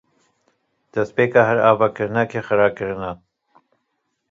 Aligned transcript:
Destpêka 0.93 1.41
her 1.49 1.59
avakirinekê, 1.69 2.41
xirakirin 2.47 3.01
e. 3.11 3.13